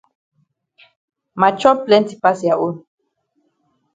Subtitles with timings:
[1.39, 2.75] Ma chop plenti pass ya own.